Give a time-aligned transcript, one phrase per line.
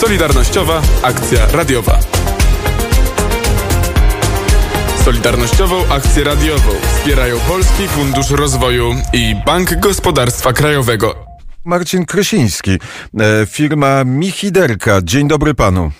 [0.00, 1.98] Solidarnościowa akcja radiowa.
[5.04, 11.14] Solidarnościową akcję radiową wspierają Polski Fundusz Rozwoju i Bank Gospodarstwa Krajowego.
[11.64, 15.00] Marcin Krysiński, e, firma Michiderka.
[15.04, 15.90] Dzień dobry panu.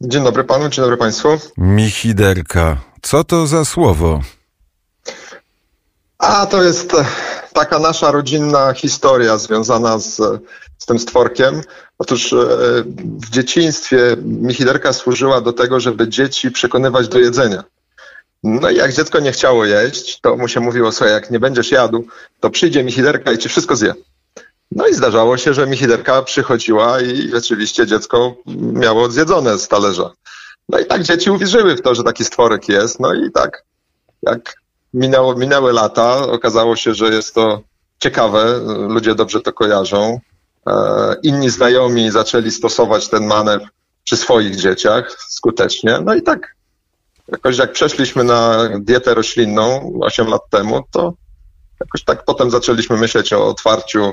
[0.00, 1.28] Dzień dobry panu, dzień dobry państwu.
[1.56, 2.76] Michiderka.
[3.02, 4.20] Co to za słowo?
[6.18, 6.96] A to jest
[7.52, 10.16] taka nasza rodzinna historia związana z,
[10.78, 11.60] z tym stworkiem.
[11.98, 12.36] Otóż e,
[12.96, 17.64] w dzieciństwie Michiderka służyła do tego, żeby dzieci przekonywać do jedzenia.
[18.42, 21.70] No i jak dziecko nie chciało jeść, to mu się mówiło, słuchaj, jak nie będziesz
[21.70, 22.04] jadł,
[22.40, 23.94] to przyjdzie Michiderka i ci wszystko zje.
[24.70, 28.34] No i zdarzało się, że Michiderka przychodziła i rzeczywiście dziecko
[28.72, 30.10] miało zjedzone z talerza.
[30.68, 33.00] No i tak dzieci uwierzyły w to, że taki stworek jest.
[33.00, 33.64] No i tak,
[34.22, 34.59] jak
[34.94, 37.60] minęło, minęły lata, okazało się, że jest to
[37.98, 40.20] ciekawe, ludzie dobrze to kojarzą.
[40.66, 43.68] E, inni znajomi zaczęli stosować ten manewr
[44.04, 45.98] przy swoich dzieciach skutecznie.
[46.04, 46.54] No i tak
[47.28, 51.14] jakoś jak przeszliśmy na dietę roślinną 8 lat temu, to
[51.80, 54.12] jakoś tak potem zaczęliśmy myśleć o otwarciu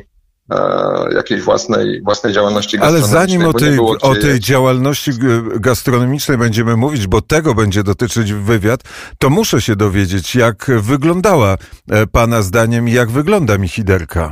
[1.16, 3.40] jakiejś własnej, własnej działalności Ale gastronomicznej.
[3.40, 5.12] zanim o tej, było o tej działalności
[5.56, 8.82] gastronomicznej będziemy mówić, bo tego będzie dotyczyć wywiad,
[9.20, 11.58] to muszę się dowiedzieć, jak wyglądała
[11.92, 14.32] e, pana zdaniem i jak wygląda Michiderka.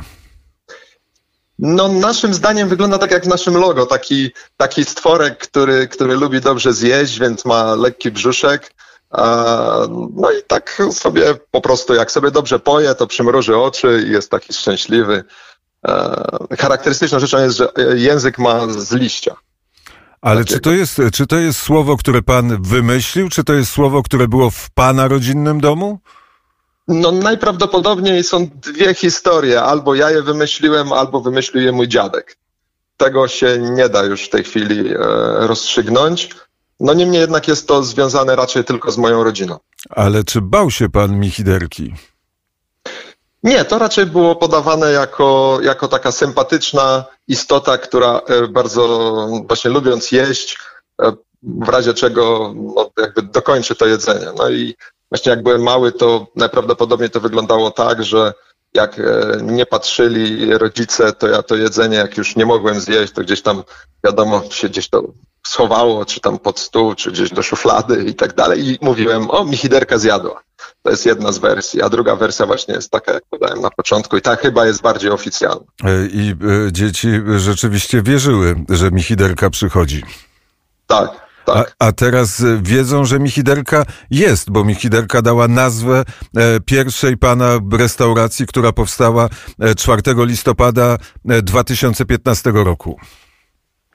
[1.58, 3.86] No, naszym zdaniem wygląda tak jak w naszym logo.
[3.86, 8.72] Taki, taki stworek, który, który lubi dobrze zjeść, więc ma lekki brzuszek.
[9.10, 14.10] A, No i tak sobie po prostu, jak sobie dobrze poje, to przymruży oczy i
[14.10, 15.24] jest taki szczęśliwy.
[15.88, 19.36] E, Charakterystyczną rzeczą jest, że język ma z liścia.
[20.20, 20.56] Ale Takiego.
[20.56, 24.28] czy to, jest, czy to jest słowo, które pan wymyślił, czy to jest słowo, które
[24.28, 25.98] było w pana rodzinnym domu?
[26.88, 29.62] No najprawdopodobniej są dwie historie.
[29.62, 32.36] Albo ja je wymyśliłem, albo wymyślił je mój dziadek.
[32.96, 34.96] Tego się nie da już w tej chwili e,
[35.46, 36.30] rozstrzygnąć.
[36.80, 39.58] No niemniej jednak jest to związane raczej tylko z moją rodziną.
[39.90, 41.94] Ale czy bał się pan Michiderki?
[43.46, 49.12] Nie, to raczej było podawane jako, jako taka sympatyczna istota, która e, bardzo
[49.48, 50.58] właśnie lubiąc jeść,
[51.02, 51.12] e,
[51.42, 54.26] w razie czego no, jakby dokończy to jedzenie.
[54.38, 54.74] No i
[55.10, 58.32] właśnie jak byłem mały, to najprawdopodobniej to wyglądało tak, że
[58.74, 59.02] jak e,
[59.42, 63.62] nie patrzyli rodzice, to ja to jedzenie, jak już nie mogłem zjeść, to gdzieś tam,
[64.04, 65.02] wiadomo, się gdzieś to
[65.46, 68.68] schowało, czy tam pod stół, czy gdzieś do szuflady i tak dalej.
[68.68, 70.42] I mówiłem, o, Michiderka zjadła.
[70.86, 74.16] To jest jedna z wersji, a druga wersja właśnie jest taka, jak podałem na początku
[74.16, 75.64] i ta chyba jest bardziej oficjalna.
[75.84, 80.02] E, I e, dzieci rzeczywiście wierzyły, że Michiderka przychodzi.
[80.86, 81.10] Tak,
[81.46, 81.76] A, tak.
[81.78, 86.04] a teraz e, wiedzą, że Michiderka jest, bo Michiderka dała nazwę
[86.36, 89.28] e, pierwszej pana restauracji, która powstała
[89.60, 90.98] e, 4 listopada
[91.28, 93.00] e, 2015 roku.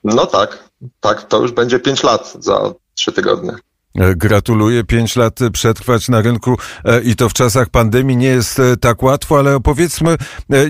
[0.04, 0.68] No tak,
[1.00, 3.52] tak, to już będzie pięć lat za trzy tygodnie.
[3.98, 6.56] E, Gratuluję, pięć lat przetrwać na rynku.
[6.84, 10.16] E, i to w czasach pandemii nie jest e, tak łatwo, ale opowiedzmy e,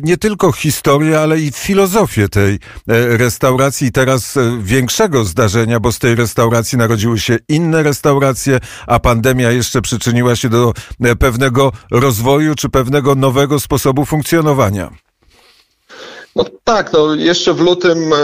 [0.03, 2.59] nie tylko historię, ale i filozofię tej e,
[3.17, 3.93] restauracji.
[3.93, 9.83] Teraz e, większego zdarzenia, bo z tej restauracji narodziły się inne restauracje, a pandemia jeszcze
[9.83, 14.91] przyczyniła się do e, pewnego rozwoju czy pewnego nowego sposobu funkcjonowania.
[16.37, 18.17] No tak, no jeszcze w lutym e,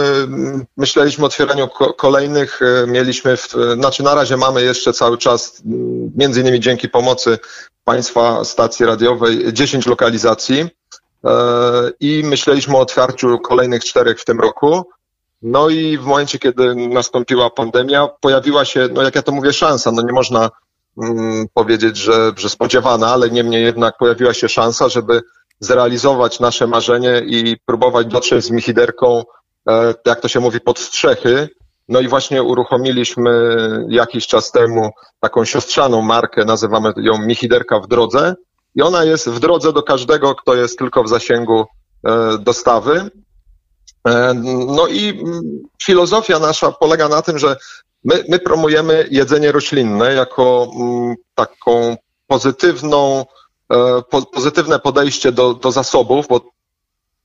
[0.77, 5.17] myśleliśmy o otwieraniu ko- kolejnych, e, mieliśmy, w, e, znaczy na razie mamy jeszcze cały
[5.17, 5.61] czas,
[6.15, 7.39] między innymi dzięki pomocy
[7.83, 10.69] Państwa stacji radiowej, 10 lokalizacji
[11.99, 14.83] i myśleliśmy o otwarciu kolejnych czterech w tym roku.
[15.41, 19.91] No i w momencie, kiedy nastąpiła pandemia, pojawiła się, no jak ja to mówię, szansa.
[19.91, 20.49] No nie można
[20.97, 25.21] mm, powiedzieć, że, że spodziewana, ale niemniej jednak pojawiła się szansa, żeby
[25.59, 29.23] zrealizować nasze marzenie i próbować dotrzeć z Michiderką,
[29.69, 31.49] e, jak to się mówi, pod strzechy.
[31.87, 33.31] No i właśnie uruchomiliśmy
[33.89, 38.35] jakiś czas temu taką siostrzaną markę, nazywamy ją Michiderka w drodze.
[38.75, 41.65] I ona jest w drodze do każdego, kto jest tylko w zasięgu
[42.07, 43.09] e, dostawy.
[44.07, 44.33] E,
[44.67, 45.23] No i
[45.83, 47.55] filozofia nasza polega na tym, że
[48.03, 51.97] my, my promujemy jedzenie roślinne jako mm, taką
[52.27, 53.25] pozytywną,
[54.09, 56.41] po, pozytywne podejście do, do zasobów, bo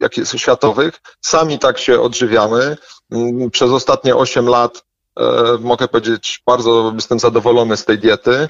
[0.00, 2.76] jak jest światowych, sami tak się odżywiamy.
[3.12, 4.85] Mm, Przez ostatnie 8 lat
[5.20, 5.25] e,
[5.61, 8.49] mogę powiedzieć, bardzo jestem zadowolony z tej diety.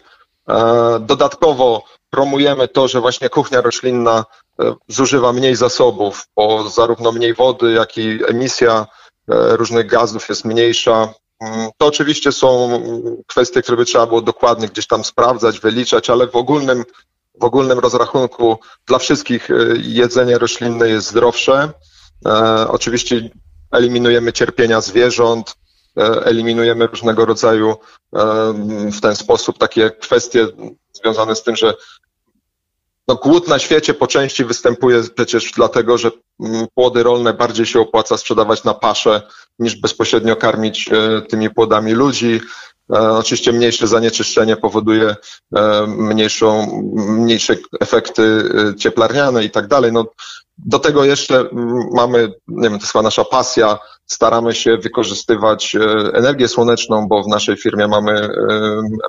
[0.49, 4.25] E, Dodatkowo promujemy to, że właśnie kuchnia roślinna
[4.61, 8.87] e, zużywa mniej zasobów, bo zarówno mniej wody, jak i emisja
[9.29, 11.15] e, różnych gazów jest mniejsza.
[11.41, 12.81] Mm, To oczywiście są
[13.27, 16.85] kwestie, które by trzeba było dokładnie gdzieś tam sprawdzać, wyliczać, ale w ogólnym,
[17.41, 21.73] w ogólnym rozrachunku dla wszystkich e, jedzenie roślinne jest zdrowsze.
[22.27, 23.31] E, Oczywiście
[23.73, 25.55] eliminujemy cierpienia zwierząt,
[26.25, 27.77] eliminujemy różnego rodzaju
[28.93, 30.47] w ten sposób takie kwestie
[30.93, 31.75] związane z tym, że
[33.09, 36.11] no, głód na świecie po części występuje przecież dlatego, że
[36.41, 39.23] mm, płody rolne bardziej się opłaca sprzedawać na paszę
[39.59, 42.41] niż bezpośrednio karmić e, tymi płodami ludzi.
[42.93, 45.17] E, oczywiście mniejsze zanieczyszczenie powoduje
[45.57, 49.93] e, mniejszą, mniejsze efekty cieplarniane i tak dalej.
[49.93, 50.07] No,
[50.59, 51.49] do tego jeszcze
[51.95, 55.77] mamy, nie wiem, to jest chyba nasza pasja, staramy się wykorzystywać
[56.13, 58.29] energię słoneczną, bo w naszej firmie mamy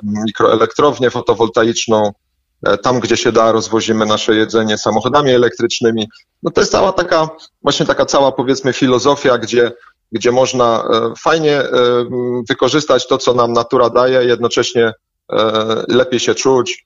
[0.02, 2.12] mikroelektrownię fotowoltaiczną,
[2.62, 6.08] E, tam, gdzie się da, rozwozimy nasze jedzenie samochodami elektrycznymi.
[6.42, 7.28] No to jest cała taka,
[7.62, 9.72] właśnie taka cała powiedzmy filozofia, gdzie,
[10.12, 11.68] gdzie można e, fajnie e,
[12.48, 14.92] wykorzystać to, co nam natura daje, jednocześnie
[15.88, 16.84] lepiej się czuć,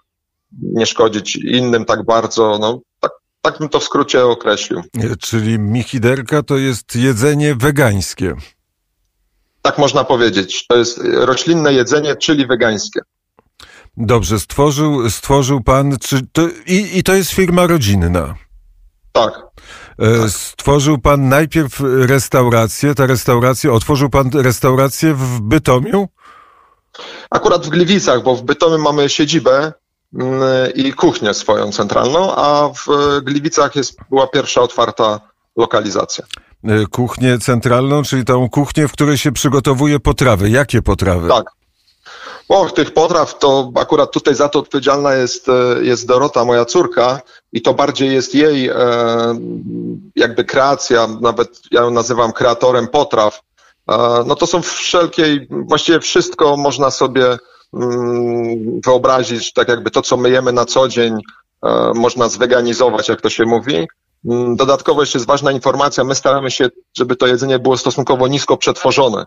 [0.62, 2.58] nie szkodzić innym tak bardzo.
[2.60, 3.10] No, tak,
[3.42, 4.80] tak bym to w skrócie określił.
[5.20, 8.34] Czyli michiderka to jest jedzenie wegańskie.
[9.62, 10.66] Tak można powiedzieć.
[10.66, 13.00] To jest roślinne jedzenie, czyli wegańskie.
[13.96, 18.34] Dobrze, stworzył, stworzył pan, czy to, i, i to jest firma rodzinna.
[19.12, 19.32] Tak.
[20.00, 26.08] E, stworzył pan najpierw restaurację, ta restauracja, otworzył pan restaurację w Bytomiu?
[27.30, 29.72] Akurat w Gliwicach, bo w Bytomiu mamy siedzibę
[30.14, 30.42] mm,
[30.74, 32.86] i kuchnię swoją centralną, a w
[33.22, 35.20] Gliwicach jest, była pierwsza otwarta
[35.56, 36.24] lokalizacja.
[36.64, 40.50] E, kuchnię centralną, czyli tą kuchnię, w której się przygotowuje potrawy.
[40.50, 41.28] Jakie potrawy?
[41.28, 41.59] Tak.
[42.50, 45.52] Och, tych potraw to akurat tutaj za to odpowiedzialna jest, e,
[45.82, 47.20] jest Dorota, moja córka,
[47.52, 48.74] i to bardziej jest jej e,
[50.16, 53.40] jakby kreacja, nawet ja ją nazywam kreatorem potraw.
[53.90, 57.38] E, no to są wszelkie, właściwie wszystko można sobie
[57.74, 61.14] mm, wyobrazić, tak jakby to, co my jemy na co dzień,
[61.94, 63.88] można zweganizować, jak to się mówi.
[64.24, 66.68] Mm, dodatkowo jeszcze jest ważna informacja, my staramy się,
[66.98, 69.24] żeby to jedzenie było stosunkowo nisko przetworzone.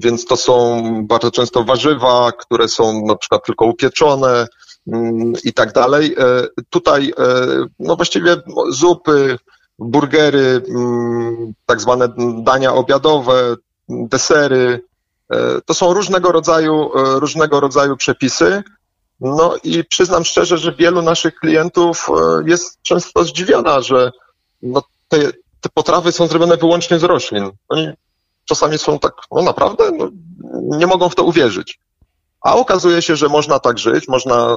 [0.00, 4.46] Więc to są bardzo często warzywa, które są na przykład tylko upieczone
[4.86, 6.16] mm, i tak dalej.
[6.18, 7.46] E, tutaj e,
[7.78, 8.36] no właściwie
[8.70, 9.38] zupy,
[9.78, 12.08] burgery, mm, tak zwane
[12.42, 13.56] dania obiadowe,
[13.88, 14.80] desery,
[15.32, 18.62] e, to są różnego rodzaju, różnego rodzaju przepisy.
[19.20, 22.08] No i przyznam szczerze, że wielu naszych klientów
[22.46, 24.10] jest często zdziwiona, że
[24.62, 25.18] no te,
[25.60, 27.50] te potrawy są zrobione wyłącznie z roślin.
[27.68, 27.92] Oni
[28.48, 30.10] czasami są tak, no naprawdę, no,
[30.78, 31.80] nie mogą w to uwierzyć.
[32.40, 34.56] A okazuje się, że można tak żyć, można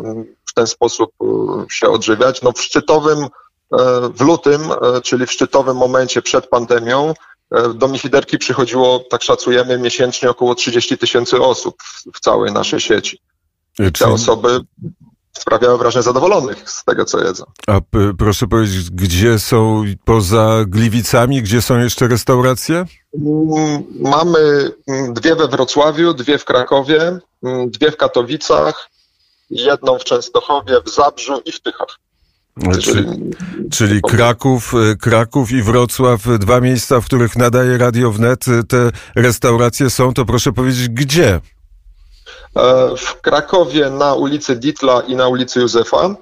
[0.50, 1.26] w ten sposób e,
[1.70, 2.42] się odżywiać.
[2.42, 3.28] No w szczytowym, e,
[4.14, 7.14] w lutym, e, czyli w szczytowym momencie przed pandemią,
[7.76, 11.76] do Michiderki przychodziło, tak szacujemy, miesięcznie około 30 tysięcy osób
[12.14, 13.20] w całej naszej sieci.
[14.00, 14.60] Te osoby
[15.33, 17.44] sprawiały wrażenie zadowolonych z tego, co jedzą.
[17.68, 17.80] A
[18.18, 22.75] proszę powiedzieć, gdzie są poza Gliwicami, gdzie są jeszcze restauracje?
[22.75, 28.89] Mm, mamy mm, dwie we Wrocławiu, dwie w Krakowie, mm, dwie w Katowicach,
[29.50, 31.98] jedną w Częstochowie, w Zabrzu i w Tychach.
[32.81, 33.06] Czyli,
[33.72, 38.45] czyli Kraków, y, Kraków i Wrocław, dwa miejsca, w których nadaje Radio Wnet.
[38.68, 41.39] Te restauracje są, to proszę powiedzieć, gdzie?
[42.56, 46.15] E, w Krakowie na ulicy Ditla i na ulicy Józefa,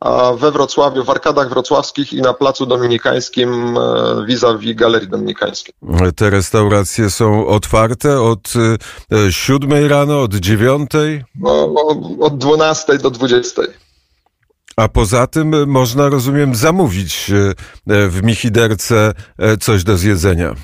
[0.00, 5.74] a we Wrocławiu, w Arkadach Wrocławskich i na Placu Dominikańskim e, vis-a-vis Galerii Dominikańskiej.
[6.16, 8.52] Te restauracje są otwarte od
[9.12, 11.24] e, siódmej rano, od dziewiątej?
[11.40, 11.74] No,
[12.20, 13.66] od dwunastej do dwudziestej.
[14.76, 17.30] A poza tym można, rozumiem, zamówić
[17.86, 19.12] w Michiderce
[19.60, 20.54] coś do zjedzenia.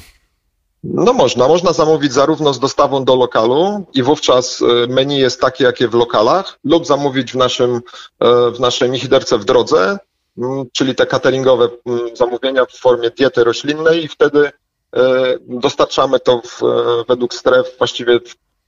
[0.85, 5.65] No można, można zamówić zarówno z dostawą do lokalu i wówczas e, menu jest takie,
[5.65, 7.81] jakie w lokalach, lub zamówić w naszym,
[8.21, 9.99] e, w naszej michiderce w drodze,
[10.39, 14.51] mm, czyli te cateringowe mm, zamówienia w formie diety roślinnej i wtedy
[14.97, 15.03] e,
[15.41, 16.61] dostarczamy to w,
[17.09, 18.21] według stref właściwie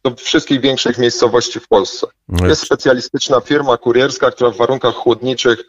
[0.04, 2.06] do wszystkich większych miejscowości w Polsce.
[2.28, 5.64] No jest specjalistyczna firma kurierska, która w warunkach chłodniczych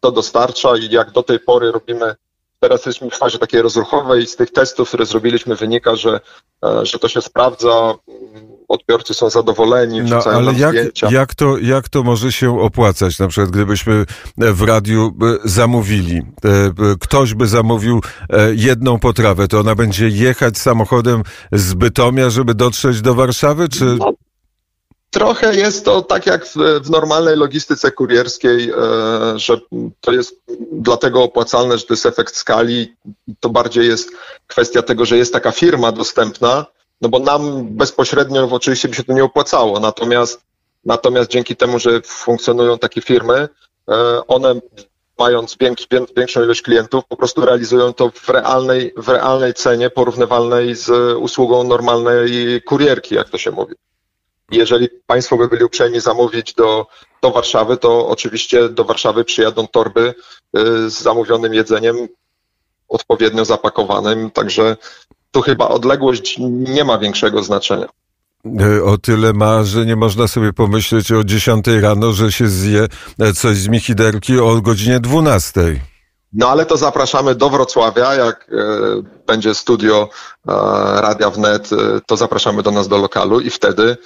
[0.00, 2.14] to dostarcza i jak do tej pory robimy
[2.60, 4.22] Teraz jesteśmy w fazie takiej rozruchowej.
[4.22, 6.20] I z tych testów, które zrobiliśmy, wynika, że,
[6.64, 7.94] e, że to się sprawdza,
[8.68, 10.74] odbiorcy są zadowoleni, no, ale jak,
[11.10, 13.18] jak, to, jak to może się opłacać?
[13.18, 14.04] Na przykład gdybyśmy
[14.36, 16.22] w radiu e, zamówili, e,
[17.00, 18.00] ktoś by zamówił
[18.54, 21.22] jedną potrawę, to ona będzie jechać samochodem
[21.52, 23.84] z Bytomia, żeby dotrzeć do Warszawy, czy...
[23.84, 24.12] No,
[25.16, 28.74] Trochę jest to tak jak w, w, normalnej logistyce kurierskiej, e,
[29.38, 29.60] że
[30.00, 30.40] to jest
[30.72, 32.96] dlatego opłacalne, że to jest efekt skali.
[33.40, 34.10] To bardziej jest
[34.46, 36.66] kwestia tego, że jest taka firma dostępna,
[37.00, 39.80] no bo nam bezpośrednio oczywiście by się to nie opłacało.
[39.80, 40.40] Natomiast,
[40.84, 43.48] natomiast dzięki temu, że funkcjonują takie firmy,
[43.88, 44.54] e, one
[45.18, 45.56] mając
[46.16, 51.64] większą ilość klientów, po prostu realizują to w realnej, w realnej cenie, porównywalnej z usługą
[51.64, 53.74] normalnej kurierki, jak to się mówi.
[54.50, 56.86] Jeżeli Państwo by byli uprzejmi zamówić do,
[57.22, 60.14] do Warszawy, to oczywiście do Warszawy przyjadą torby
[60.58, 62.08] y, z zamówionym jedzeniem,
[62.88, 64.76] odpowiednio zapakowanym, także
[65.30, 67.86] tu chyba odległość nie ma większego znaczenia.
[68.60, 72.86] E, o tyle ma, że nie można sobie pomyśleć o 10 rano, że się zje
[73.20, 75.80] e, coś z michiderki o godzinie 12.
[76.32, 78.56] No ale to zapraszamy do Wrocławia, jak e,
[79.26, 80.08] będzie studio
[80.48, 80.52] e,
[81.00, 81.70] Radia Wnet,
[82.06, 83.96] to zapraszamy do nas do lokalu i wtedy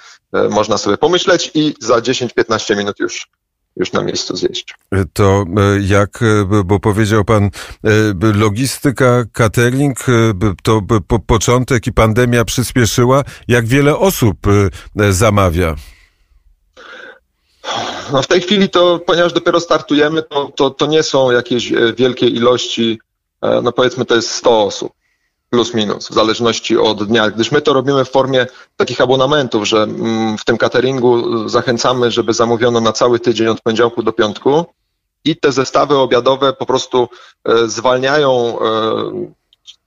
[0.50, 3.28] można sobie pomyśleć i za 10-15 minut już
[3.76, 4.75] już na miejscu zjeść.
[5.12, 7.50] To e, jak, e, bo powiedział pan, e,
[8.34, 9.99] logistyka, catering,
[10.62, 13.25] to po początek i pandemia przyspieszyła.
[13.49, 14.37] Jak wiele osób
[15.10, 15.75] zamawia?
[18.12, 22.26] No w tej chwili to, ponieważ dopiero startujemy, to, to, to nie są jakieś wielkie
[22.26, 22.99] ilości,
[23.62, 24.92] no powiedzmy to jest 100 osób
[25.50, 29.83] plus minus, w zależności od dnia, gdyż my to robimy w formie takich abonamentów, że
[29.83, 34.64] mm, w tym cateringu zachęcamy, żeby zamówiono na cały tydzień od poniedziałku do piątku
[35.25, 37.09] i te zestawy obiadowe po prostu
[37.45, 39.33] e, zwalniają e,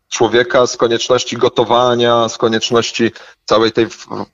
[0.09, 3.11] człowieka z konieczności gotowania, z konieczności
[3.45, 3.87] całej tej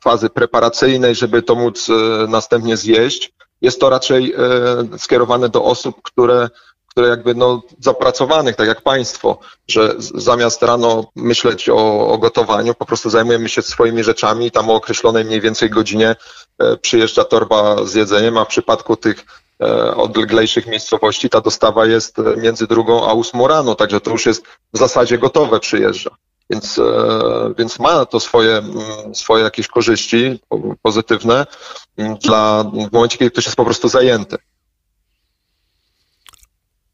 [0.03, 1.93] fazy preparacyjnej, żeby to móc e,
[2.27, 3.31] następnie zjeść.
[3.61, 4.35] Jest to raczej
[4.97, 6.49] skierowane do osób, które
[6.89, 12.85] które jakby no zapracowanych, tak jak państwo, że zamiast rano myśleć o, o gotowaniu, po
[12.85, 16.15] prostu zajmujemy się swoimi rzeczami i tam o określonej mniej więcej godzinie
[16.59, 19.25] e, przyjeżdża torba z jedzeniem, a w przypadku tych
[19.61, 24.45] e, odleglejszych miejscowości ta dostawa jest między drugą a ósmą rano, także to już jest
[24.73, 26.09] w zasadzie gotowe przyjeżdża.
[26.49, 28.61] Więc, e, więc ma to swoje,
[29.13, 30.39] swoje jakieś korzyści
[30.81, 31.45] pozytywne
[31.97, 34.37] dla, w momencie, kiedy ktoś jest po prostu zajęty.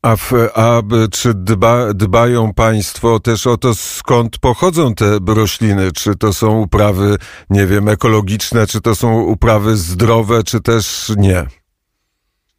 [0.06, 0.82] A, w, a
[1.12, 5.92] czy dba, dbają Państwo też o to, skąd pochodzą te rośliny?
[5.92, 7.18] Czy to są uprawy,
[7.50, 11.48] nie wiem, ekologiczne, czy to są uprawy zdrowe, czy też nie?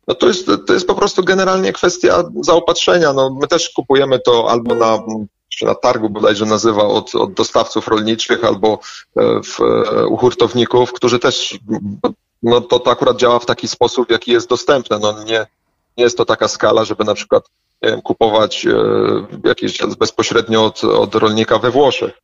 [0.08, 3.12] No to jest, to jest po prostu generalnie kwestia zaopatrzenia.
[3.12, 4.98] No, my też kupujemy to albo na,
[5.62, 8.78] na targu bodajże nazywa od, od dostawców rolniczych, albo
[9.16, 11.58] e, w, e, u hurtowników, którzy też,
[12.42, 14.98] no to, to akurat działa w taki sposób, jaki jest dostępny.
[14.98, 15.46] No nie,
[15.96, 17.44] nie jest to taka skala, żeby na przykład
[17.82, 18.72] wiem, kupować e,
[19.44, 22.14] jakieś bezpośrednio od, od rolnika we Włoszech.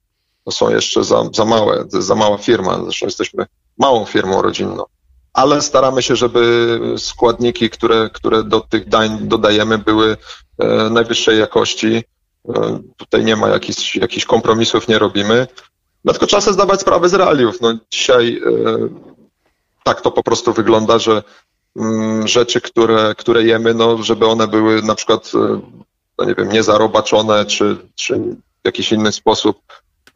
[0.44, 2.80] To są jeszcze za, za małe, za mała firma.
[2.84, 3.46] Zresztą jesteśmy
[3.78, 4.84] małą firmą rodzinną.
[5.32, 10.16] Ale staramy się, żeby składniki, które, które do tych dań dodajemy, były
[10.58, 12.04] e, najwyższej jakości.
[12.48, 13.48] E, tutaj nie ma
[13.94, 15.46] jakichś, kompromisów, nie robimy.
[16.04, 17.60] Dlatego trzeba sobie zdawać sprawę z realiów.
[17.60, 18.40] No, dzisiaj
[19.84, 21.22] tak to po prostu wygląda, że
[22.24, 25.60] rzeczy, które, które jemy, no, żeby one były na przykład, e,
[26.18, 28.18] no nie wiem, niezarobaczone, czy, czy
[28.62, 29.62] w jakiś inny sposób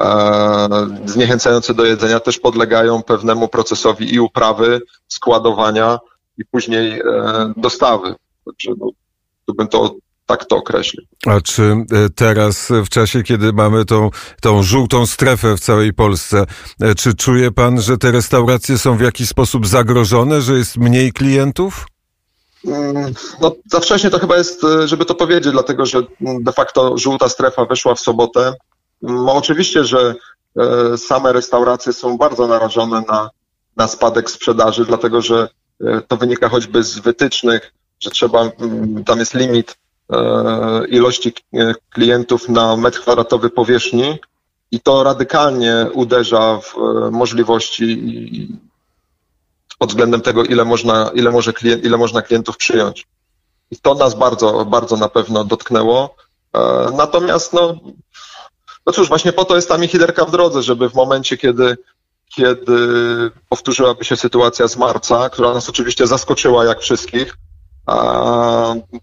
[0.02, 0.68] e,
[1.04, 5.98] zniechęcające do jedzenia, też podlegają pewnemu procesowi i uprawy, składowania
[6.38, 8.14] i później e, dostawy.
[8.44, 8.90] Także no,
[9.46, 9.94] tu bym to
[10.26, 11.06] tak to określił.
[11.26, 16.47] A czy e, teraz, w czasie, kiedy mamy tą, tą żółtą strefę w całej Polsce,
[16.80, 21.12] e, czy czuje pan, że te restauracje są w jakiś sposób zagrożone, że jest mniej
[21.12, 21.87] klientów?
[22.66, 26.99] Mm, no, za wcześnie to chyba jest, e, żeby to powiedzieć, dlatego że de facto
[26.99, 28.54] żółta strefa wyszła w sobotę.
[29.02, 30.14] No, oczywiście, że
[30.97, 33.30] same restauracje są bardzo narażone na,
[33.76, 35.49] na spadek sprzedaży, dlatego że
[36.09, 39.86] to wynika choćby z wytycznych, że trzeba, mm, tam jest limit E,
[40.88, 41.32] ilości
[41.90, 44.18] klientów na metr kwadratowy powierzchni
[44.70, 48.48] i to radykalnie uderza w e, możliwości
[49.78, 53.06] pod względem tego, ile można, ile może klient, ile można klientów przyjąć.
[53.70, 56.16] I to nas bardzo, bardzo na pewno dotknęło.
[56.54, 57.75] E, natomiast, no,
[58.86, 61.76] no cóż, właśnie po to jest ta michiderka w drodze, żeby w momencie, kiedy,
[62.34, 62.78] kiedy
[63.48, 67.36] powtórzyłaby się sytuacja z marca, która nas oczywiście zaskoczyła jak wszystkich,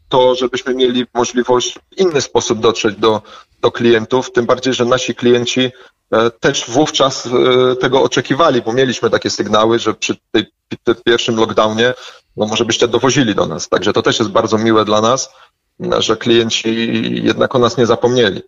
[0.10, 3.22] to żebyśmy mieli możliwość w inny sposób dotrzeć do,
[3.62, 5.72] do klientów, tym bardziej, że nasi klienci
[6.12, 10.46] e, też wówczas e, tego oczekiwali, bo mieliśmy takie sygnały, że przy tej,
[10.84, 11.94] tym pierwszym lockdownie,
[12.38, 13.70] no może byście dowozili do nas.
[13.70, 15.30] Także to też jest bardzo miłe dla nas,
[16.00, 16.70] że klienci
[17.24, 18.42] jednak o nas nie zapomnieli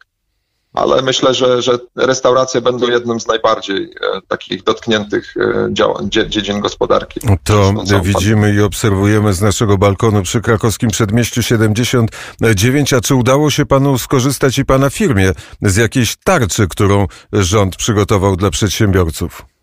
[0.75, 6.59] ale myślę, że, że restauracje będą jednym z najbardziej e, takich dotkniętych e, działań, dziedzin
[6.59, 7.19] gospodarki.
[7.43, 12.93] To widzimy i obserwujemy z naszego balkonu przy krakowskim przedmieściu 79.
[12.93, 18.35] A czy udało się panu skorzystać i pana firmie z jakiejś tarczy, którą rząd przygotował
[18.35, 19.54] dla przedsiębiorców?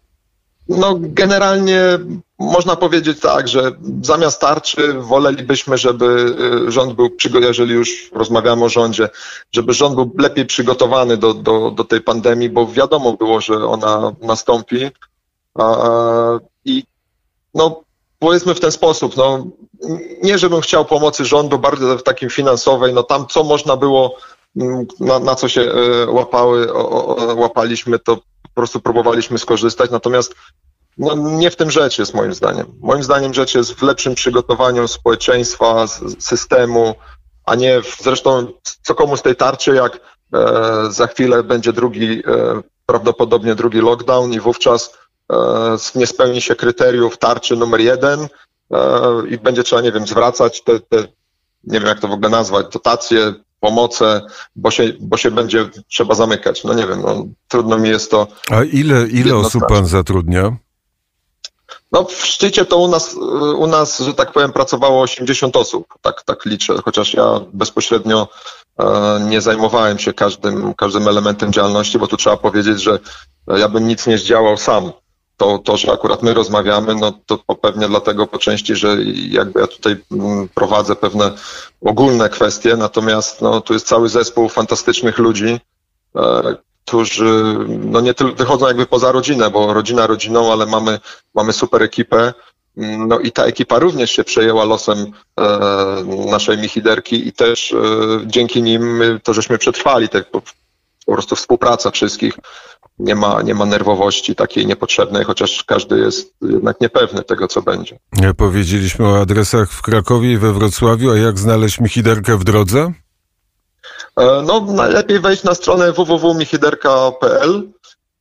[0.76, 1.99] No generalnie
[2.38, 6.37] można powiedzieć tak, że zamiast tarczy wolelibyśmy, żeby
[6.69, 7.11] y, rząd był
[7.41, 9.09] jeżeli już rozmawiamy o rządzie,
[9.52, 14.12] żeby rząd był lepiej przygotowany do, do, do tej pandemii, bo wiadomo było, że ona
[14.23, 14.91] nastąpi.
[16.64, 16.85] I
[17.55, 17.83] no,
[18.19, 19.47] powiedzmy w ten sposób, no,
[20.23, 24.17] nie żebym chciał pomocy rządu bardzo w takim finansowej, no tam co można było,
[25.00, 26.73] na, na co się y, łapały,
[27.37, 30.35] łapaliśmy, to po prostu próbowaliśmy skorzystać, natomiast
[30.99, 32.66] no, nie w tym rzecz jest moim zdaniem.
[32.80, 35.87] Moim zdaniem rzecz jest w lepszym przygotowaniu społeczeństwa,
[36.18, 36.94] systemu,
[37.44, 38.47] a nie w, zresztą
[38.82, 40.00] co komu z tej tarczy, jak
[40.35, 44.99] e, za chwilę będzie drugi, e, prawdopodobnie drugi lockdown i wówczas
[45.32, 48.78] e, nie spełni się kryteriów tarczy numer jeden e,
[49.28, 50.97] i będzie trzeba, nie wiem, zwracać te, te,
[51.64, 54.21] nie wiem jak to w ogóle nazwać, dotacje, pomoce,
[54.57, 56.64] bo się, bo się będzie trzeba zamykać.
[56.64, 58.26] No nie wiem, no, trudno mi jest to.
[58.50, 60.57] A ile, ile osób pan zatrudnia?
[61.92, 63.14] No w szczycie to u nas,
[63.57, 68.28] u nas, że tak powiem, pracowało 80 osób, tak, tak liczę, chociaż ja bezpośrednio
[68.78, 72.99] e, nie zajmowałem się każdym, każdym elementem działalności, bo tu trzeba powiedzieć, że
[73.49, 74.92] ja bym nic nie zdziałał sam.
[75.36, 78.96] To, to, że akurat my rozmawiamy, no to pewnie dlatego po części, że
[79.28, 81.32] jakby ja tutaj mm, prowadzę pewne
[81.80, 85.60] ogólne kwestie, natomiast no, tu jest cały zespół fantastycznych ludzi,
[86.16, 91.00] e, którzy no nie tylko wychodzą jakby poza rodzinę, bo rodzina rodziną, ale mamy,
[91.34, 92.34] mamy super ekipę.
[92.76, 95.48] No i ta ekipa również się przejęła losem e,
[96.30, 97.76] naszej Michiderki i też e,
[98.26, 100.42] dzięki nim to żeśmy przetrwali, tak po,
[101.06, 102.34] po prostu współpraca wszystkich.
[102.99, 107.99] Nie ma, nie ma nerwowości takiej niepotrzebnej, chociaż każdy jest jednak niepewny tego, co będzie.
[108.37, 112.92] Powiedzieliśmy o adresach w Krakowie i we Wrocławiu, a jak znaleźć Michiderkę w drodze?
[114.16, 117.68] E, no, najlepiej wejść na stronę www.michiderka.pl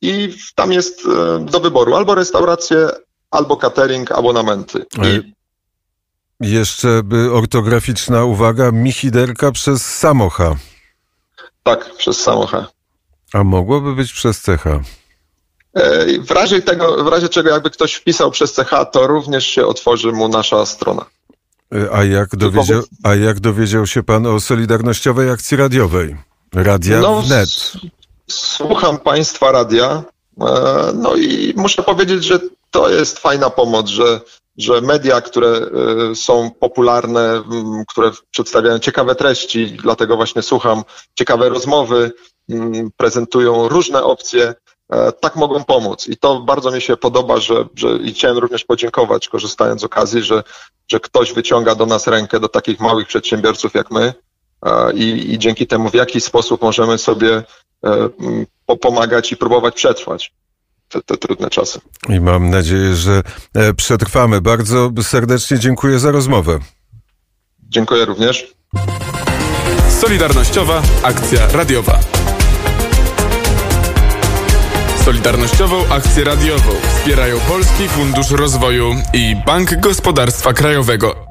[0.02, 2.90] i tam jest e, do wyboru albo restauracje,
[3.32, 4.86] albo catering, abonamenty.
[5.04, 5.34] I...
[6.40, 10.56] Jeszcze by ortograficzna uwaga, Michiderka przez Samocha.
[11.64, 12.68] Tak, przez Samocha.
[13.34, 14.80] A mogłoby być przez Cecha.
[15.74, 19.66] E, w razie tego, w razie czego jakby ktoś wpisał przez CH, to również się
[19.66, 21.06] otworzy mu nasza strona.
[21.92, 26.16] A jak, dowiedział, a jak dowiedział się pan o Solidarnościowej Akcji Radiowej?
[26.54, 27.50] Radia no, Wnet.
[28.28, 30.04] Słucham państwa radia,
[30.42, 32.40] e, no i muszę powiedzieć, że
[32.72, 34.22] to jest fajna pomoc, że,
[34.58, 37.44] że media, które e, są popularne,
[37.88, 40.84] które przedstawiają ciekawe treści, dlatego właśnie słucham,
[41.16, 42.12] ciekawe rozmowy,
[42.98, 44.54] prezentują różne opcje,
[44.92, 46.08] E, tak mogą pomóc.
[46.08, 50.24] I to bardzo mi się podoba, że, że i chciałem również podziękować, korzystając z okazji,
[50.24, 50.44] że,
[50.92, 54.14] że ktoś wyciąga do nas rękę, do takich małych przedsiębiorców jak my
[54.66, 57.44] e, i, i dzięki temu w jaki sposób możemy sobie
[57.86, 58.10] e,
[58.82, 60.34] pomagać i próbować przetrwać.
[60.90, 61.80] Te, te, trudne czasy.
[62.10, 63.22] I mam nadzieję, że
[63.78, 64.42] przetrwamy.
[64.42, 66.60] Bardzo serdecznie dziękuję za rozmowę.
[67.70, 68.54] Dziękuję również.
[69.90, 72.21] Solidarnościowa akcja radiowa.
[75.06, 81.31] Solidarnościową akcję radiową wspierają Polski Fundusz Rozwoju i Bank Gospodarstwa Krajowego.